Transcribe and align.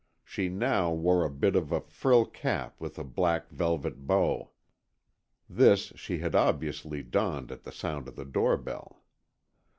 She 0.25 0.49
now 0.49 0.91
wore 0.91 1.23
a 1.23 1.29
bit 1.29 1.55
of 1.55 1.71
a 1.71 1.79
frilled 1.81 2.33
cap 2.33 2.73
with 2.79 2.97
a 2.97 3.03
black 3.03 3.49
velvet 3.51 4.07
bow. 4.07 4.49
This 5.47 5.93
she 5.95 6.17
had 6.17 6.33
obviously 6.33 7.03
donned 7.03 7.51
at 7.51 7.61
the 7.61 7.71
sound 7.71 8.07
of 8.07 8.15
the 8.15 8.25
doorbell. 8.25 9.03